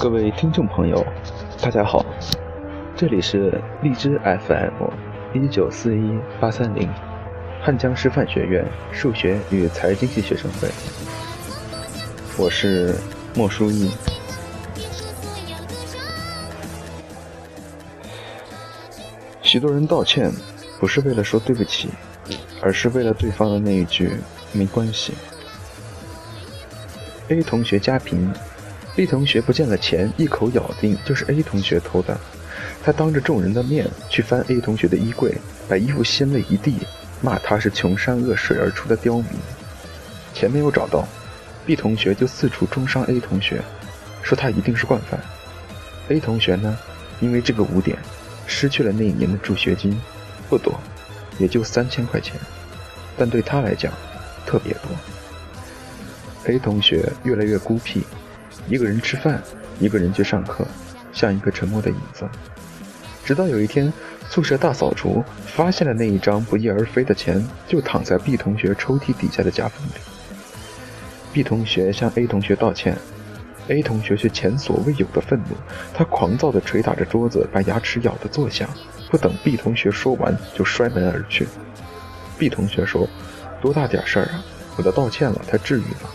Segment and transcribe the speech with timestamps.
[0.00, 1.06] 各位听众朋友，
[1.60, 2.02] 大家好，
[2.96, 4.88] 这里是荔枝 FM
[5.34, 6.88] 一九四一八三零，
[7.60, 10.70] 汉江师范学院数学与财经系学生会，
[12.38, 12.94] 我是
[13.34, 13.90] 莫书义。
[19.42, 20.32] 许多人道歉，
[20.78, 21.90] 不是为了说对不起，
[22.62, 24.12] 而是为了对方的那一句
[24.52, 25.12] 没关系。
[27.28, 28.32] A 同学家贫。
[29.00, 32.20] B 同学不见了钱，一口咬定就是 A 同学偷的。
[32.84, 35.34] 他当着众人的面去翻 A 同学的衣柜，
[35.66, 36.76] 把衣服掀了一地，
[37.22, 39.24] 骂他是穷山恶水而出的刁民。
[40.34, 41.08] 钱没有找到
[41.64, 43.62] ，B 同学就四处中伤 A 同学，
[44.22, 45.18] 说他一定是惯犯。
[46.10, 46.76] A 同学呢，
[47.20, 47.96] 因为这个污点，
[48.46, 49.98] 失去了那一年的助学金，
[50.50, 50.78] 不多，
[51.38, 52.34] 也就三千块钱，
[53.16, 53.90] 但对他来讲，
[54.44, 56.52] 特别多。
[56.52, 58.04] A 同学越来越孤僻。
[58.68, 59.42] 一个人吃饭，
[59.78, 60.66] 一个人去上课，
[61.12, 62.28] 像一个沉默的影子。
[63.24, 63.92] 直到有一天，
[64.28, 69.92] 宿舍大扫除，发现了那一张不翼而飞的钱，就躺在 B 同学抽屉底下的夹缝里。
[71.32, 72.96] B 同学向 A 同学道歉
[73.68, 75.54] ，A 同学却前所未有的愤怒，
[75.94, 78.68] 他狂躁地捶打着桌子，把牙齿咬得作响。
[79.10, 81.46] 不等 B 同学说完，就摔门而去。
[82.38, 83.08] B 同学说
[83.60, 84.42] ：“多大点事儿啊！
[84.76, 86.08] 我都道歉了，他至于吗？”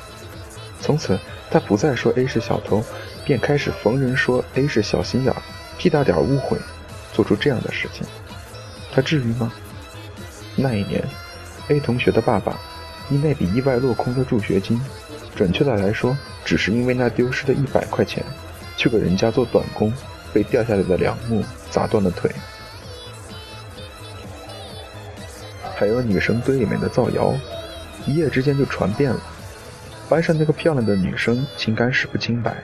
[0.86, 1.18] 从此。
[1.50, 2.84] 他不再说 A 是小偷，
[3.24, 5.42] 便开始逢人说 A 是小心眼儿，
[5.78, 6.58] 屁大点误会，
[7.14, 8.06] 做出这样的事情，
[8.92, 9.54] 他至于吗？
[10.56, 11.02] 那一年
[11.70, 12.60] ，A 同学的爸爸
[13.10, 14.82] 因那笔意外落空的助学金，
[15.36, 18.24] 准确的来说，只是因为那丢失的一百块钱，
[18.76, 19.94] 去给人家做短工，
[20.34, 22.30] 被掉下来的梁木砸断了腿。
[25.76, 27.34] 还有女生堆里面的造谣，
[28.06, 29.20] 一夜之间就传遍了。
[30.08, 32.56] 班上那个漂亮的女生情感史不清白，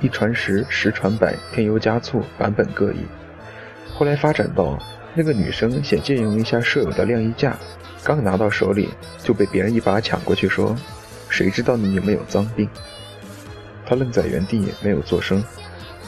[0.00, 2.98] 一传十，十传百，添油加醋，版本各异。
[3.92, 4.78] 后来发展到
[5.14, 7.56] 那个女生想借用一下舍友的晾衣架，
[8.02, 8.88] 刚拿到手里
[9.22, 10.76] 就被别人一把抢过去，说
[11.28, 12.68] ：“谁知道你有没有脏病？”
[13.86, 15.42] 她愣在原地没有作声，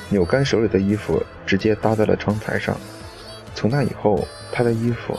[0.08, 2.76] 扭干手里的衣服，直接搭在了窗台上。
[3.54, 5.18] 从那以后，她的衣服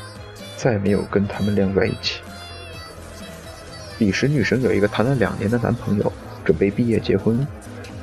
[0.56, 2.22] 再也没有跟他们晾在一起。
[3.98, 6.12] 彼时，女生有一个谈了两年的男朋友，
[6.46, 7.46] 准备毕业结婚。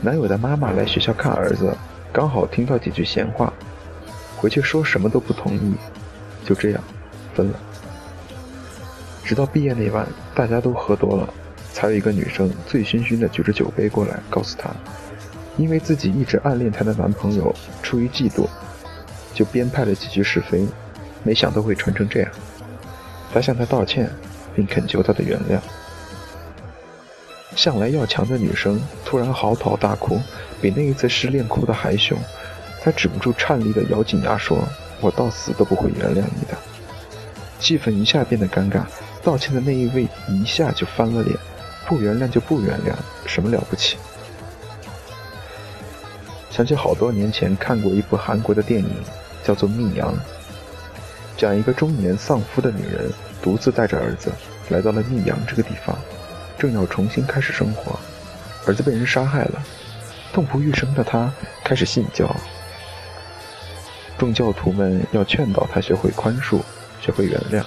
[0.00, 1.74] 男友的妈妈来学校看儿子，
[2.12, 3.52] 刚好听到几句闲话，
[4.36, 5.74] 回去说什么都不同意，
[6.44, 6.82] 就这样
[7.32, 7.58] 分了。
[9.24, 11.32] 直到毕业那晚，大家都喝多了，
[11.72, 14.70] 才有一个女生醉醺醺的举着酒杯过来，告诉他，
[15.56, 18.48] 因为自己一直暗恋她的男朋友，出于嫉妒，
[19.32, 20.66] 就编排了几句是非，
[21.22, 22.30] 没想到会传成这样。
[23.32, 24.10] 她向他道歉，
[24.54, 25.58] 并恳求他的原谅。
[27.56, 30.20] 向来要强的女生突然嚎啕大哭，
[30.60, 32.18] 比那一次失恋哭的还凶。
[32.82, 34.58] 她止不住颤栗的咬紧牙说
[35.00, 36.56] ：“我到死都不会原谅你的。”
[37.60, 38.82] 气氛一下变得尴尬，
[39.22, 41.36] 道歉的那一位一下就翻了脸
[41.86, 42.94] ：“不原谅就不原谅，
[43.26, 43.96] 什么了不起？”
[46.50, 48.90] 想起好多年前看过一部韩国的电影，
[49.42, 50.12] 叫做《密阳》，
[51.36, 53.10] 讲一个中年丧夫的女人
[53.42, 54.30] 独自带着儿子
[54.68, 55.96] 来到了密阳这个地方。
[56.58, 57.98] 正要重新开始生活，
[58.66, 59.62] 儿子被人杀害了，
[60.32, 61.32] 痛不欲生的他
[61.62, 62.34] 开始信教。
[64.16, 66.60] 众教徒们要劝导他学会宽恕，
[67.00, 67.64] 学会原谅。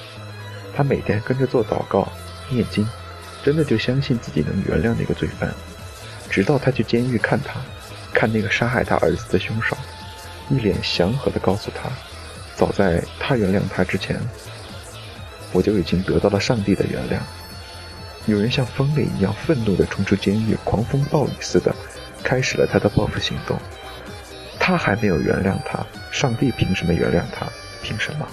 [0.75, 2.07] 他每天跟着做祷告、
[2.49, 2.87] 念经，
[3.43, 5.53] 真的就相信自己能原谅那个罪犯。
[6.29, 7.59] 直到他去监狱看他，
[8.13, 9.75] 看那个杀害他儿子的凶手，
[10.49, 11.89] 一脸祥和地告诉他
[12.55, 14.19] ：“早在他原谅他之前，
[15.51, 17.19] 我就已经得到了上帝的原谅。”
[18.27, 21.73] 有人像疯了一样愤怒地冲出监狱，狂风暴雨似的
[22.23, 23.57] 开始了他的报复行动。
[24.59, 27.47] 他还没有原谅他，上帝凭什么原谅他？
[27.81, 28.27] 凭什么？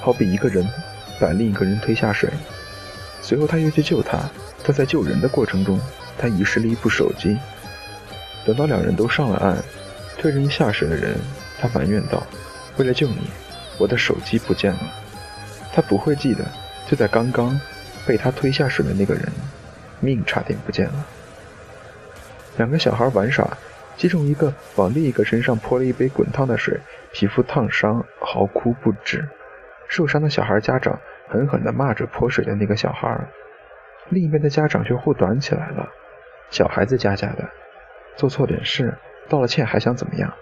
[0.00, 0.64] 好比一个人
[1.18, 2.30] 把另一个人推下水，
[3.20, 4.20] 随后他又去救他，
[4.62, 5.80] 但在救人的过程中，
[6.16, 7.36] 他遗失了一部手机。
[8.46, 9.56] 等到两人都上了岸，
[10.16, 11.18] 推人下水的人，
[11.60, 12.24] 他埋怨道
[12.78, 13.28] ：“为了救你，
[13.76, 14.78] 我的手机不见了。”
[15.72, 16.44] 他不会记得，
[16.86, 17.60] 就在刚刚，
[18.06, 19.24] 被他推下水的那个人，
[20.00, 21.06] 命差点不见了。
[22.56, 23.46] 两个小孩玩耍，
[23.96, 26.80] 其中一个往另一个身上泼了一杯滚烫的水，
[27.12, 29.28] 皮肤烫伤，嚎哭不止。
[29.88, 33.18] 受伤的小孩家长狠狠地骂着泼水的那个小孩，
[34.08, 35.88] 另一边的家长却护短起来了。
[36.50, 37.48] 小孩子家家的，
[38.16, 38.94] 做错点事，
[39.28, 40.32] 道了歉还想怎么样？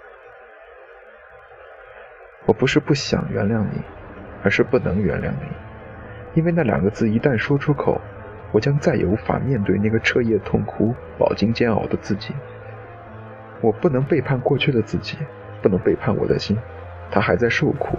[2.47, 3.83] 我不是不想原谅你。
[4.43, 5.49] 而是不能原谅你，
[6.35, 8.01] 因为那两个字一旦说出口，
[8.53, 12.35] 我将再也无法面对那个彻夜痛哭、饱经煎熬的自己。
[13.61, 15.17] 我不能背叛过去的自己，
[15.61, 16.57] 不能背叛我的心。
[17.11, 17.99] 他还在受苦，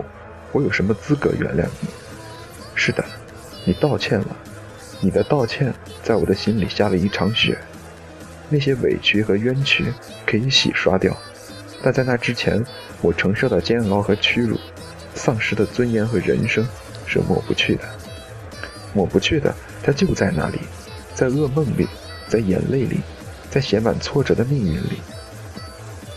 [0.52, 1.90] 我有什么资格原谅你？
[2.76, 3.04] 是的，
[3.66, 4.28] 你道歉了，
[5.02, 7.58] 你的道歉在我的心里下了一场雪。
[8.50, 9.86] 那些委屈和冤屈
[10.26, 11.16] 可以洗刷掉，
[11.84, 12.64] 但在那之前，
[13.02, 14.58] 我承受的煎熬和屈辱，
[15.16, 16.68] 丧失的尊严和人生
[17.06, 17.84] 是抹不去的。
[18.94, 19.54] 抹不去的，
[19.84, 20.60] 它就在那里，
[21.14, 21.88] 在噩梦里，
[22.28, 23.00] 在眼泪里，
[23.50, 25.00] 在写满挫折的命运里。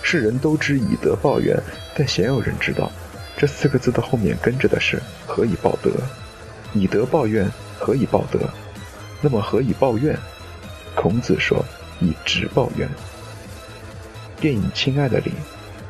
[0.02, 1.56] 世人都知以德报怨，
[1.94, 2.90] 但鲜有人知道，
[3.36, 5.90] 这四个字的后面跟着的是何以报德？
[6.74, 8.40] 以德报怨，何以报德？
[9.20, 10.18] 那么何以报怨？
[10.94, 11.64] 孔子说：
[12.00, 12.88] 以直报怨。
[14.40, 15.32] 电影《亲爱的》里，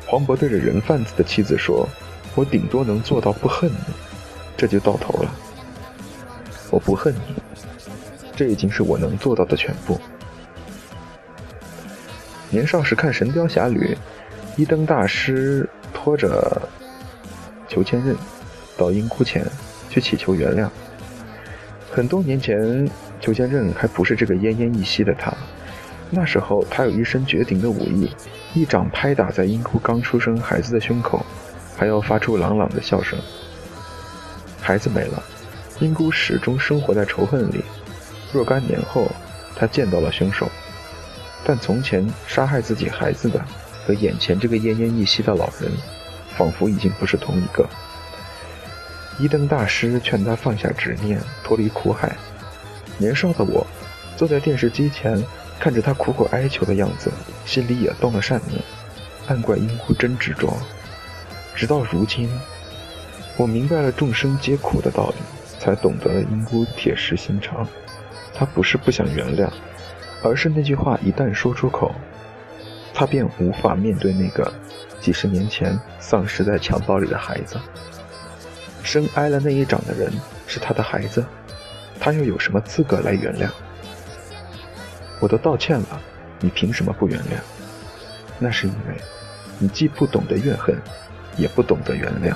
[0.05, 1.87] 黄渤对着人贩子的妻子说
[2.35, 3.93] ：“我顶多能做到不恨你，
[4.57, 5.33] 这就到头了。”
[6.71, 7.35] 我不恨你，
[8.35, 9.99] 这已经是我能做到的全部。
[12.49, 13.95] 年少时看《神雕侠侣》，
[14.59, 16.59] 一灯大师拖着
[17.67, 18.15] 裘千仞
[18.75, 19.45] 到阴窟前
[19.87, 20.67] 去祈求原谅。
[21.91, 22.89] 很多年前，
[23.21, 25.31] 裘千仞还不是这个奄奄一息的他，
[26.09, 28.09] 那时候他有一身绝顶的武艺，
[28.55, 31.23] 一掌拍打在阴窟刚出生孩子的胸口，
[31.75, 33.19] 还要发出朗朗的笑声。
[34.61, 35.23] 孩子没了。
[35.79, 37.63] 英姑始终生活在仇恨里。
[38.31, 39.11] 若干年后，
[39.55, 40.47] 她见到了凶手，
[41.43, 43.43] 但从前杀害自己孩子的
[43.85, 45.71] 和眼前这个奄奄一息的老人，
[46.37, 47.67] 仿佛已经不是同一个。
[49.19, 52.15] 一灯大师劝他放下执念，脱离苦海。
[52.97, 53.65] 年少的我，
[54.15, 55.21] 坐在电视机前，
[55.59, 57.11] 看着他苦苦哀求的样子，
[57.45, 58.61] 心里也动了善念，
[59.27, 60.55] 暗怪英姑真执着。
[61.55, 62.29] 直到如今，
[63.37, 65.15] 我明白了众生皆苦的道理。
[65.59, 67.65] 才懂得了英姑铁石心肠，
[68.33, 69.49] 他不是不想原谅，
[70.21, 71.95] 而是那句话一旦说出口，
[72.93, 74.51] 他便无法面对那个
[74.99, 77.57] 几十年前丧失在襁褓里的孩子。
[78.83, 80.11] 生挨了那一掌的人
[80.47, 81.25] 是他的孩子，
[81.97, 83.47] 他又有什么资格来原谅？
[85.21, 86.01] 我都道歉了，
[86.41, 87.39] 你凭什么不原谅？
[88.37, 88.97] 那是因为，
[89.59, 90.75] 你既不懂得怨恨，
[91.37, 92.35] 也不懂得原谅。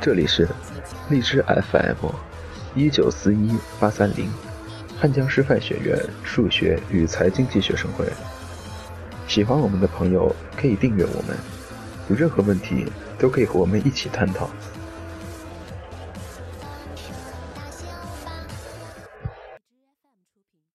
[0.00, 0.48] 这里是
[1.08, 2.10] 荔枝 FM，
[2.74, 4.30] 一九四一八三零，
[5.00, 8.06] 汉江师范学院数学与财经系学生会。
[9.26, 11.34] 喜欢我们的朋友可以订阅我们，
[12.10, 14.50] 有任何问题都可以和我们一起探讨。